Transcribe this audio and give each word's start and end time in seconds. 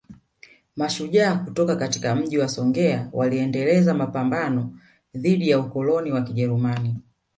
Mashujaa 0.75 1.35
kutoka 1.35 1.75
katika 1.75 2.15
Mji 2.15 2.37
wa 2.37 2.49
Songea 2.49 3.09
waliendeleza 3.13 3.93
mapambano 3.93 4.77
dhidi 5.15 5.49
ya 5.49 5.59
ukoloni 5.59 6.11
wa 6.11 6.21
Kijerumani 6.21 6.95